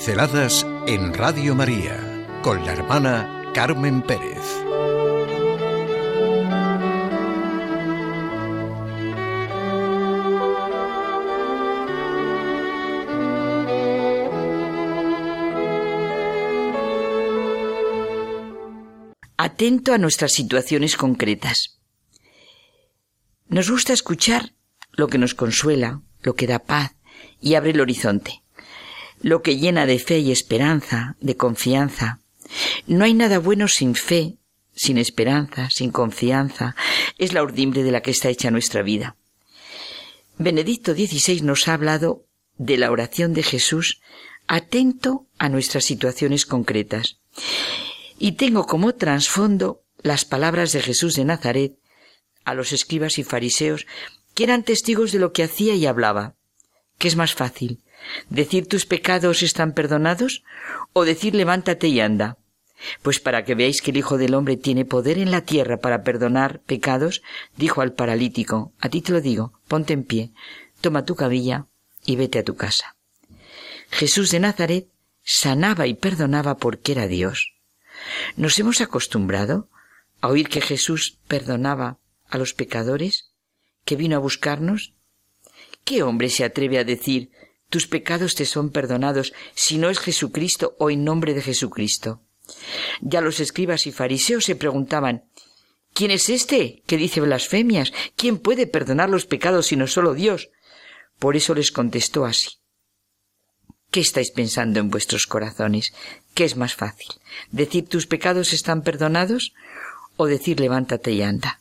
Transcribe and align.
Pinceladas 0.00 0.66
en 0.86 1.12
Radio 1.12 1.54
María 1.54 2.26
con 2.42 2.64
la 2.64 2.72
hermana 2.72 3.52
Carmen 3.52 4.00
Pérez. 4.00 4.38
Atento 19.36 19.92
a 19.92 19.98
nuestras 19.98 20.32
situaciones 20.32 20.96
concretas. 20.96 21.78
Nos 23.48 23.70
gusta 23.70 23.92
escuchar 23.92 24.54
lo 24.92 25.08
que 25.08 25.18
nos 25.18 25.34
consuela, 25.34 26.00
lo 26.22 26.34
que 26.36 26.46
da 26.46 26.60
paz 26.60 26.96
y 27.38 27.56
abre 27.56 27.72
el 27.72 27.82
horizonte 27.82 28.42
lo 29.20 29.42
que 29.42 29.58
llena 29.58 29.86
de 29.86 29.98
fe 29.98 30.18
y 30.18 30.32
esperanza, 30.32 31.16
de 31.20 31.36
confianza. 31.36 32.20
No 32.86 33.04
hay 33.04 33.14
nada 33.14 33.38
bueno 33.38 33.68
sin 33.68 33.94
fe, 33.94 34.38
sin 34.74 34.98
esperanza, 34.98 35.68
sin 35.70 35.90
confianza. 35.90 36.74
Es 37.18 37.32
la 37.32 37.42
urdimbre 37.42 37.82
de 37.82 37.92
la 37.92 38.02
que 38.02 38.10
está 38.10 38.28
hecha 38.28 38.50
nuestra 38.50 38.82
vida. 38.82 39.16
Benedicto 40.38 40.94
XVI 40.94 41.42
nos 41.42 41.68
ha 41.68 41.74
hablado 41.74 42.24
de 42.56 42.78
la 42.78 42.90
oración 42.90 43.34
de 43.34 43.42
Jesús 43.42 44.00
atento 44.46 45.26
a 45.38 45.48
nuestras 45.48 45.84
situaciones 45.84 46.46
concretas. 46.46 47.20
Y 48.18 48.32
tengo 48.32 48.66
como 48.66 48.94
trasfondo 48.94 49.82
las 50.02 50.24
palabras 50.24 50.72
de 50.72 50.80
Jesús 50.80 51.14
de 51.14 51.24
Nazaret 51.24 51.78
a 52.44 52.54
los 52.54 52.72
escribas 52.72 53.18
y 53.18 53.22
fariseos 53.22 53.86
que 54.34 54.44
eran 54.44 54.62
testigos 54.62 55.12
de 55.12 55.18
lo 55.18 55.32
que 55.32 55.42
hacía 55.42 55.74
y 55.74 55.86
hablaba. 55.86 56.36
¿Qué 56.98 57.08
es 57.08 57.16
más 57.16 57.34
fácil? 57.34 57.82
¿Decir 58.28 58.66
tus 58.66 58.86
pecados 58.86 59.42
están 59.42 59.72
perdonados? 59.72 60.42
¿O 60.92 61.04
decir 61.04 61.34
levántate 61.34 61.88
y 61.88 62.00
anda? 62.00 62.38
Pues 63.02 63.20
para 63.20 63.44
que 63.44 63.54
veáis 63.54 63.82
que 63.82 63.90
el 63.90 63.98
Hijo 63.98 64.16
del 64.18 64.34
Hombre 64.34 64.56
tiene 64.56 64.84
poder 64.84 65.18
en 65.18 65.30
la 65.30 65.42
tierra 65.42 65.78
para 65.78 66.02
perdonar 66.02 66.60
pecados, 66.60 67.22
dijo 67.56 67.82
al 67.82 67.92
paralítico, 67.92 68.72
a 68.80 68.88
ti 68.88 69.02
te 69.02 69.12
lo 69.12 69.20
digo, 69.20 69.52
ponte 69.68 69.92
en 69.92 70.04
pie, 70.04 70.32
toma 70.80 71.04
tu 71.04 71.14
cabilla 71.14 71.66
y 72.04 72.16
vete 72.16 72.38
a 72.38 72.44
tu 72.44 72.56
casa. 72.56 72.96
Jesús 73.90 74.30
de 74.30 74.40
Nazaret 74.40 74.88
sanaba 75.22 75.86
y 75.86 75.94
perdonaba 75.94 76.56
porque 76.56 76.92
era 76.92 77.06
Dios. 77.06 77.54
¿Nos 78.36 78.58
hemos 78.58 78.80
acostumbrado 78.80 79.68
a 80.20 80.28
oír 80.28 80.48
que 80.48 80.60
Jesús 80.60 81.18
perdonaba 81.28 81.98
a 82.28 82.38
los 82.38 82.54
pecadores, 82.54 83.32
que 83.84 83.96
vino 83.96 84.16
a 84.16 84.20
buscarnos? 84.20 84.94
¿Qué 85.84 86.02
hombre 86.02 86.30
se 86.30 86.44
atreve 86.44 86.78
a 86.78 86.84
decir 86.84 87.30
tus 87.70 87.86
pecados 87.86 88.34
te 88.34 88.44
son 88.44 88.70
perdonados 88.70 89.32
si 89.54 89.78
no 89.78 89.88
es 89.88 89.98
Jesucristo 89.98 90.76
o 90.78 90.90
en 90.90 91.04
nombre 91.04 91.32
de 91.32 91.42
Jesucristo. 91.42 92.22
Ya 93.00 93.20
los 93.20 93.40
escribas 93.40 93.86
y 93.86 93.92
fariseos 93.92 94.44
se 94.44 94.56
preguntaban 94.56 95.24
¿Quién 95.92 96.10
es 96.10 96.28
este 96.28 96.82
que 96.86 96.96
dice 96.96 97.20
blasfemias? 97.20 97.92
¿Quién 98.16 98.38
puede 98.38 98.66
perdonar 98.66 99.08
los 99.08 99.26
pecados 99.26 99.66
sino 99.66 99.86
solo 99.86 100.14
Dios? 100.14 100.50
Por 101.18 101.36
eso 101.36 101.54
les 101.54 101.72
contestó 101.72 102.24
así. 102.24 102.58
¿Qué 103.90 104.00
estáis 104.00 104.30
pensando 104.30 104.78
en 104.78 104.90
vuestros 104.90 105.26
corazones? 105.26 105.92
¿Qué 106.34 106.44
es 106.44 106.56
más 106.56 106.74
fácil? 106.74 107.08
¿Decir 107.50 107.88
tus 107.88 108.06
pecados 108.06 108.52
están 108.52 108.82
perdonados? 108.82 109.52
o 110.16 110.26
decir 110.26 110.60
levántate 110.60 111.12
y 111.12 111.22
anda? 111.22 111.60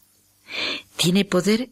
Tiene 0.98 1.24
poder 1.24 1.70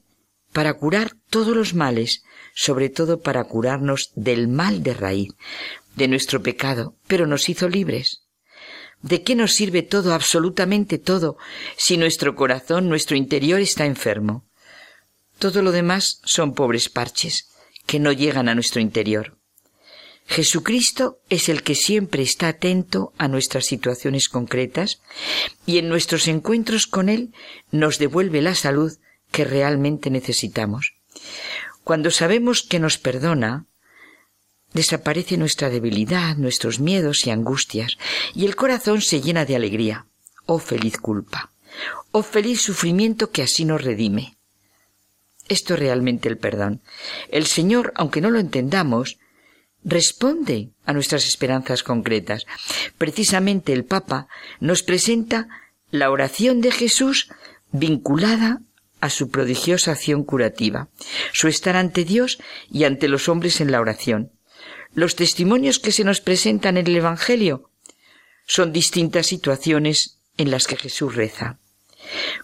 para 0.58 0.74
curar 0.74 1.12
todos 1.30 1.56
los 1.56 1.76
males, 1.76 2.24
sobre 2.56 2.90
todo 2.90 3.22
para 3.22 3.44
curarnos 3.44 4.10
del 4.16 4.48
mal 4.48 4.82
de 4.82 4.96
raíz, 4.96 5.30
de 5.96 6.08
nuestro 6.08 6.42
pecado, 6.42 6.96
pero 7.06 7.28
nos 7.28 7.48
hizo 7.48 7.70
libres. 7.70 8.24
¿De 9.04 9.22
qué 9.22 9.36
nos 9.36 9.54
sirve 9.54 9.84
todo, 9.84 10.16
absolutamente 10.16 10.98
todo, 10.98 11.38
si 11.78 11.98
nuestro 11.98 12.36
corazón, 12.36 12.90
nuestro 12.90 13.16
interior 13.16 13.60
está 13.60 13.86
enfermo? 13.86 14.48
Todo 15.38 15.62
lo 15.62 15.72
demás 15.72 16.22
son 16.26 16.56
pobres 16.56 16.90
parches, 16.90 17.50
que 17.86 18.00
no 18.00 18.12
llegan 18.12 18.50
a 18.50 18.56
nuestro 18.56 18.82
interior. 18.82 19.38
Jesucristo 20.26 21.20
es 21.30 21.50
el 21.50 21.62
que 21.62 21.76
siempre 21.76 22.24
está 22.24 22.48
atento 22.48 23.14
a 23.20 23.28
nuestras 23.28 23.68
situaciones 23.68 24.28
concretas 24.28 25.04
y 25.68 25.78
en 25.78 25.88
nuestros 25.88 26.28
encuentros 26.28 26.88
con 26.88 27.10
Él 27.10 27.32
nos 27.70 28.00
devuelve 28.00 28.42
la 28.42 28.56
salud 28.56 28.98
que 29.38 29.46
realmente 29.46 30.10
necesitamos. 30.10 30.96
Cuando 31.84 32.10
sabemos 32.10 32.64
que 32.64 32.80
nos 32.80 32.98
perdona, 32.98 33.68
desaparece 34.74 35.38
nuestra 35.38 35.70
debilidad, 35.70 36.38
nuestros 36.38 36.80
miedos 36.80 37.28
y 37.28 37.30
angustias, 37.30 38.00
y 38.34 38.48
el 38.48 38.56
corazón 38.56 39.04
se 39.04 39.22
llena 39.22 39.46
de 39.46 39.56
alegría. 39.56 40.08
Oh 40.48 40.58
feliz 40.58 40.98
culpa, 40.98 41.52
oh 42.10 42.24
feliz 42.24 42.62
sufrimiento 42.64 43.30
que 43.30 43.44
así 43.44 43.64
nos 43.64 43.84
redime. 43.84 44.38
Esto 45.50 45.76
es 45.76 45.82
realmente 45.82 46.28
el 46.30 46.40
perdón. 46.40 46.82
El 47.30 47.46
Señor, 47.46 47.94
aunque 47.96 48.22
no 48.22 48.32
lo 48.32 48.40
entendamos, 48.40 49.20
responde 49.84 50.72
a 50.84 50.94
nuestras 50.94 51.28
esperanzas 51.28 51.84
concretas. 51.84 52.48
Precisamente 52.98 53.72
el 53.72 53.86
Papa 53.86 54.30
nos 54.60 54.82
presenta 54.82 55.48
la 55.92 56.10
oración 56.10 56.60
de 56.60 56.72
Jesús 56.72 57.30
vinculada 57.72 58.62
a 59.08 59.10
su 59.10 59.30
prodigiosa 59.30 59.92
acción 59.92 60.24
curativa, 60.24 60.90
su 61.34 61.48
estar 61.48 61.76
ante 61.76 62.06
Dios 62.06 62.38
y 62.70 62.84
ante 62.84 63.08
los 63.08 63.28
hombres 63.30 63.60
en 63.62 63.72
la 63.72 63.82
oración. 63.82 64.32
Los 64.94 65.16
testimonios 65.16 65.80
que 65.80 65.92
se 65.92 66.04
nos 66.04 66.22
presentan 66.22 66.78
en 66.78 66.88
el 66.88 66.96
Evangelio 66.96 67.72
son 68.46 68.72
distintas 68.72 69.28
situaciones 69.28 70.20
en 70.38 70.52
las 70.52 70.68
que 70.68 70.78
Jesús 70.78 71.16
reza. 71.16 71.60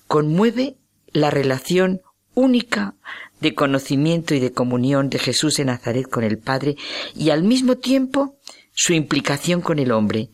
Conmueve 0.07 0.75
la 1.11 1.29
relación 1.29 2.01
única 2.33 2.95
de 3.39 3.53
conocimiento 3.53 4.33
y 4.33 4.39
de 4.39 4.53
comunión 4.53 5.09
de 5.09 5.19
Jesús 5.19 5.55
de 5.57 5.65
Nazaret 5.65 6.09
con 6.09 6.23
el 6.23 6.39
Padre 6.39 6.75
y 7.15 7.29
al 7.29 7.43
mismo 7.43 7.77
tiempo 7.77 8.37
su 8.73 8.93
implicación 8.93 9.61
con 9.61 9.79
el 9.79 9.91
hombre, 9.91 10.29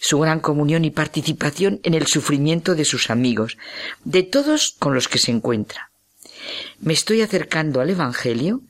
su 0.00 0.18
gran 0.18 0.40
comunión 0.40 0.84
y 0.86 0.90
participación 0.90 1.78
en 1.82 1.92
el 1.92 2.06
sufrimiento 2.06 2.74
de 2.74 2.86
sus 2.86 3.10
amigos, 3.10 3.58
de 4.02 4.22
todos 4.22 4.74
con 4.78 4.94
los 4.94 5.08
que 5.08 5.18
se 5.18 5.30
encuentra. 5.30 5.90
Me 6.80 6.94
estoy 6.94 7.20
acercando 7.20 7.82
al 7.82 7.90
Evangelio 7.90 8.62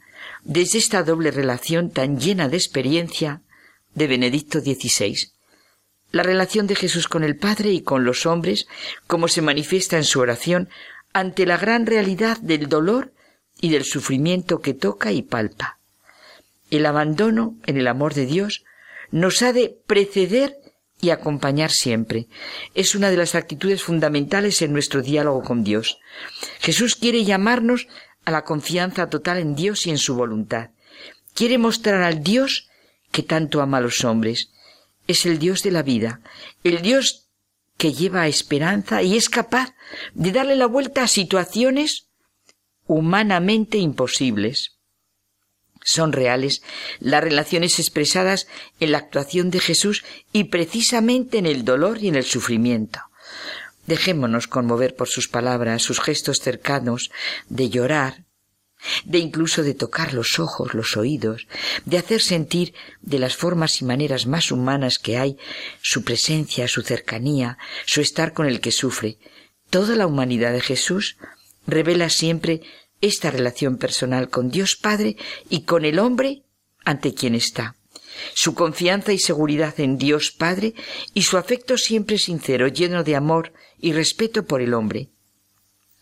desde 0.42 0.78
esta 0.78 1.04
doble 1.04 1.30
relación 1.30 1.90
tan 1.90 2.18
llena 2.18 2.48
de 2.48 2.56
experiencia 2.56 3.42
de 3.94 4.08
Benedicto 4.08 4.60
XVI. 4.60 5.30
La 6.10 6.24
relación 6.24 6.66
de 6.66 6.74
Jesús 6.74 7.06
con 7.06 7.22
el 7.22 7.36
Padre 7.36 7.70
y 7.70 7.82
con 7.82 8.04
los 8.04 8.26
hombres, 8.26 8.66
como 9.06 9.28
se 9.28 9.40
manifiesta 9.40 9.96
en 9.96 10.04
su 10.04 10.18
oración 10.18 10.68
ante 11.12 11.46
la 11.46 11.56
gran 11.56 11.86
realidad 11.86 12.38
del 12.38 12.68
dolor 12.68 13.12
y 13.60 13.70
del 13.70 13.84
sufrimiento 13.84 14.60
que 14.60 14.74
toca 14.74 15.12
y 15.12 15.22
palpa. 15.22 15.78
El 16.70 16.86
abandono 16.86 17.56
en 17.66 17.76
el 17.76 17.86
amor 17.86 18.14
de 18.14 18.26
Dios 18.26 18.64
nos 19.12 19.42
ha 19.42 19.52
de 19.52 19.76
preceder 19.86 20.56
y 21.00 21.10
acompañar 21.10 21.70
siempre. 21.70 22.26
Es 22.74 22.94
una 22.94 23.10
de 23.10 23.16
las 23.16 23.34
actitudes 23.34 23.82
fundamentales 23.82 24.62
en 24.62 24.72
nuestro 24.72 25.02
diálogo 25.02 25.42
con 25.42 25.64
Dios. 25.64 25.98
Jesús 26.60 26.96
quiere 26.96 27.24
llamarnos 27.24 27.88
a 28.24 28.30
la 28.30 28.44
confianza 28.44 29.08
total 29.08 29.38
en 29.38 29.54
Dios 29.54 29.86
y 29.86 29.90
en 29.90 29.98
su 29.98 30.14
voluntad. 30.14 30.70
Quiere 31.34 31.58
mostrar 31.58 32.02
al 32.02 32.22
Dios 32.22 32.68
que 33.12 33.22
tanto 33.22 33.60
ama 33.60 33.78
a 33.78 33.82
los 33.82 34.04
hombres. 34.04 34.50
Es 35.06 35.26
el 35.26 35.38
Dios 35.38 35.62
de 35.62 35.70
la 35.70 35.82
vida, 35.82 36.20
el 36.64 36.82
Dios 36.82 37.28
que 37.76 37.92
lleva 37.92 38.28
esperanza 38.28 39.02
y 39.02 39.16
es 39.16 39.28
capaz 39.28 39.74
de 40.12 40.32
darle 40.32 40.56
la 40.56 40.66
vuelta 40.66 41.02
a 41.02 41.08
situaciones 41.08 42.08
humanamente 42.86 43.78
imposibles 43.78 44.79
son 45.82 46.12
reales 46.12 46.62
las 46.98 47.22
relaciones 47.22 47.78
expresadas 47.78 48.46
en 48.80 48.92
la 48.92 48.98
actuación 48.98 49.50
de 49.50 49.60
Jesús 49.60 50.04
y 50.32 50.44
precisamente 50.44 51.38
en 51.38 51.46
el 51.46 51.64
dolor 51.64 51.98
y 52.02 52.08
en 52.08 52.16
el 52.16 52.24
sufrimiento. 52.24 53.00
Dejémonos 53.86 54.46
conmover 54.46 54.94
por 54.94 55.08
sus 55.08 55.28
palabras, 55.28 55.82
sus 55.82 56.00
gestos 56.00 56.38
cercanos, 56.40 57.10
de 57.48 57.70
llorar, 57.70 58.24
de 59.04 59.18
incluso 59.18 59.62
de 59.62 59.74
tocar 59.74 60.14
los 60.14 60.38
ojos, 60.38 60.74
los 60.74 60.96
oídos, 60.96 61.46
de 61.84 61.98
hacer 61.98 62.20
sentir 62.20 62.74
de 63.00 63.18
las 63.18 63.36
formas 63.36 63.80
y 63.80 63.84
maneras 63.84 64.26
más 64.26 64.52
humanas 64.52 64.98
que 64.98 65.18
hay 65.18 65.38
su 65.82 66.04
presencia, 66.04 66.68
su 66.68 66.82
cercanía, 66.82 67.58
su 67.86 68.00
estar 68.00 68.32
con 68.32 68.46
el 68.46 68.60
que 68.60 68.72
sufre. 68.72 69.18
Toda 69.70 69.96
la 69.96 70.06
humanidad 70.06 70.52
de 70.52 70.60
Jesús 70.60 71.16
revela 71.66 72.10
siempre 72.10 72.62
esta 73.00 73.30
relación 73.30 73.76
personal 73.76 74.28
con 74.28 74.50
Dios 74.50 74.76
Padre 74.76 75.16
y 75.48 75.62
con 75.62 75.84
el 75.84 75.98
hombre 75.98 76.42
ante 76.84 77.14
quien 77.14 77.34
está. 77.34 77.76
Su 78.34 78.54
confianza 78.54 79.12
y 79.12 79.18
seguridad 79.18 79.78
en 79.80 79.96
Dios 79.96 80.30
Padre 80.30 80.74
y 81.14 81.22
su 81.22 81.38
afecto 81.38 81.78
siempre 81.78 82.18
sincero, 82.18 82.68
lleno 82.68 83.04
de 83.04 83.16
amor 83.16 83.52
y 83.78 83.92
respeto 83.92 84.44
por 84.44 84.60
el 84.60 84.74
hombre. 84.74 85.08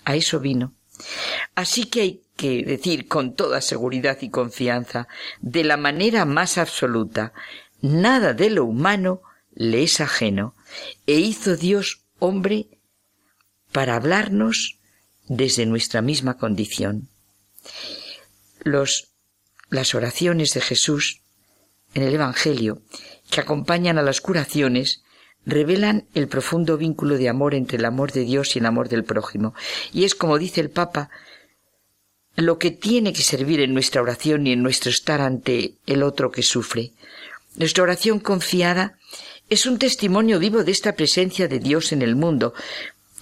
A 0.04 0.16
eso 0.16 0.40
vino. 0.40 0.74
Así 1.54 1.84
que 1.84 2.00
hay 2.00 2.22
que 2.36 2.64
decir 2.64 3.08
con 3.08 3.34
toda 3.34 3.60
seguridad 3.60 4.18
y 4.20 4.30
confianza, 4.30 5.08
de 5.40 5.64
la 5.64 5.76
manera 5.76 6.24
más 6.24 6.56
absoluta, 6.58 7.32
nada 7.80 8.32
de 8.32 8.50
lo 8.50 8.64
humano 8.64 9.22
le 9.54 9.82
es 9.82 10.00
ajeno, 10.00 10.54
e 11.06 11.14
hizo 11.14 11.56
Dios 11.56 12.04
hombre 12.20 12.68
para 13.72 13.96
hablarnos 13.96 14.77
desde 15.28 15.66
nuestra 15.66 16.02
misma 16.02 16.36
condición. 16.36 17.08
Los, 18.62 19.08
las 19.70 19.94
oraciones 19.94 20.52
de 20.54 20.60
Jesús 20.60 21.20
en 21.94 22.02
el 22.02 22.14
Evangelio 22.14 22.82
que 23.30 23.40
acompañan 23.40 23.98
a 23.98 24.02
las 24.02 24.20
curaciones 24.20 25.02
revelan 25.44 26.06
el 26.14 26.28
profundo 26.28 26.76
vínculo 26.76 27.16
de 27.16 27.28
amor 27.28 27.54
entre 27.54 27.78
el 27.78 27.84
amor 27.84 28.12
de 28.12 28.22
Dios 28.22 28.54
y 28.54 28.58
el 28.58 28.66
amor 28.66 28.88
del 28.88 29.04
prójimo. 29.04 29.54
Y 29.92 30.04
es 30.04 30.14
como 30.14 30.38
dice 30.38 30.60
el 30.60 30.70
Papa, 30.70 31.10
lo 32.36 32.58
que 32.58 32.70
tiene 32.70 33.12
que 33.12 33.22
servir 33.22 33.60
en 33.60 33.74
nuestra 33.74 34.02
oración 34.02 34.46
y 34.46 34.52
en 34.52 34.62
nuestro 34.62 34.90
estar 34.90 35.20
ante 35.20 35.74
el 35.86 36.02
otro 36.02 36.30
que 36.30 36.42
sufre. 36.42 36.92
Nuestra 37.56 37.82
oración 37.82 38.20
confiada 38.20 38.98
es 39.48 39.66
un 39.66 39.78
testimonio 39.78 40.38
vivo 40.38 40.62
de 40.62 40.72
esta 40.72 40.94
presencia 40.94 41.48
de 41.48 41.58
Dios 41.58 41.92
en 41.92 42.02
el 42.02 42.14
mundo, 42.14 42.54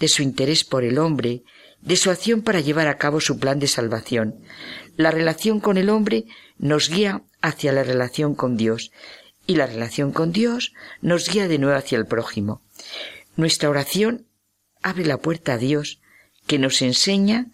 de 0.01 0.09
su 0.09 0.23
interés 0.23 0.65
por 0.65 0.85
el 0.85 0.99
hombre, 0.99 1.43
de 1.81 1.97
su 1.97 2.11
acción 2.11 2.43
para 2.43 2.61
llevar 2.61 2.89
a 2.89 2.99
cabo 2.99 3.21
su 3.21 3.39
plan 3.39 3.59
de 3.59 3.69
salvación. 3.69 4.41
La 4.97 5.11
relación 5.11 5.61
con 5.61 5.77
el 5.77 5.89
hombre 5.91 6.25
nos 6.59 6.89
guía 6.89 7.23
hacia 7.43 7.73
la 7.73 7.85
relación 7.85 8.35
con 8.35 8.57
Dios 8.57 8.91
y 9.47 9.57
la 9.57 9.67
relación 9.67 10.13
con 10.13 10.33
Dios 10.33 10.73
nos 11.01 11.29
guía 11.29 11.49
de 11.49 11.59
nuevo 11.59 11.79
hacia 11.79 11.99
el 11.99 12.07
prójimo. 12.07 12.63
Nuestra 13.37 13.71
oración 13.71 14.27
abre 14.83 15.05
la 15.05 15.19
puerta 15.19 15.55
a 15.55 15.59
Dios, 15.59 16.01
que 16.47 16.59
nos 16.59 16.81
enseña 16.83 17.47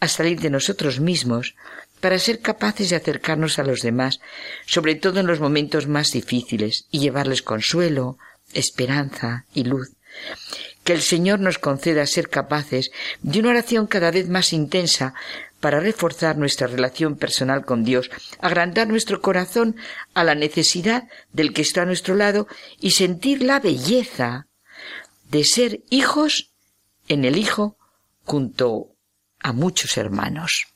a 0.00 0.08
salir 0.08 0.40
de 0.40 0.50
nosotros 0.50 1.00
mismos 1.00 1.54
para 2.00 2.18
ser 2.18 2.40
capaces 2.40 2.90
de 2.90 2.96
acercarnos 2.96 3.58
a 3.58 3.64
los 3.64 3.80
demás, 3.82 4.20
sobre 4.66 4.94
todo 4.94 5.20
en 5.20 5.26
los 5.26 5.40
momentos 5.40 5.86
más 5.86 6.12
difíciles, 6.12 6.86
y 6.90 7.00
llevarles 7.00 7.42
consuelo, 7.42 8.18
esperanza 8.52 9.46
y 9.54 9.64
luz. 9.64 9.95
Que 10.84 10.92
el 10.92 11.02
Señor 11.02 11.40
nos 11.40 11.58
conceda 11.58 12.06
ser 12.06 12.28
capaces 12.28 12.90
de 13.22 13.40
una 13.40 13.50
oración 13.50 13.86
cada 13.86 14.10
vez 14.10 14.28
más 14.28 14.52
intensa 14.52 15.14
para 15.60 15.80
reforzar 15.80 16.36
nuestra 16.36 16.66
relación 16.66 17.16
personal 17.16 17.64
con 17.64 17.82
Dios, 17.82 18.10
agrandar 18.40 18.86
nuestro 18.86 19.20
corazón 19.20 19.76
a 20.14 20.22
la 20.22 20.34
necesidad 20.34 21.08
del 21.32 21.52
que 21.52 21.62
está 21.62 21.82
a 21.82 21.86
nuestro 21.86 22.14
lado 22.14 22.46
y 22.80 22.92
sentir 22.92 23.42
la 23.42 23.58
belleza 23.58 24.46
de 25.30 25.44
ser 25.44 25.80
hijos 25.90 26.52
en 27.08 27.24
el 27.24 27.36
Hijo 27.36 27.76
junto 28.24 28.92
a 29.40 29.52
muchos 29.52 29.96
hermanos. 29.96 30.75